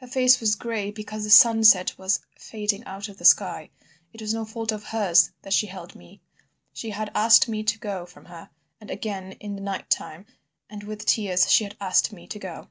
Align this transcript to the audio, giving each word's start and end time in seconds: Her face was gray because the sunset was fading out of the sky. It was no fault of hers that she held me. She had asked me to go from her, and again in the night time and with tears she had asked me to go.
Her 0.00 0.06
face 0.06 0.38
was 0.38 0.54
gray 0.54 0.90
because 0.90 1.24
the 1.24 1.30
sunset 1.30 1.96
was 1.96 2.20
fading 2.36 2.84
out 2.84 3.08
of 3.08 3.16
the 3.16 3.24
sky. 3.24 3.70
It 4.12 4.20
was 4.20 4.34
no 4.34 4.44
fault 4.44 4.70
of 4.70 4.84
hers 4.84 5.30
that 5.40 5.54
she 5.54 5.66
held 5.66 5.94
me. 5.96 6.20
She 6.74 6.90
had 6.90 7.10
asked 7.14 7.48
me 7.48 7.62
to 7.62 7.78
go 7.78 8.04
from 8.04 8.26
her, 8.26 8.50
and 8.82 8.90
again 8.90 9.32
in 9.40 9.54
the 9.56 9.62
night 9.62 9.88
time 9.88 10.26
and 10.68 10.82
with 10.82 11.06
tears 11.06 11.50
she 11.50 11.64
had 11.64 11.78
asked 11.80 12.12
me 12.12 12.26
to 12.26 12.38
go. 12.38 12.68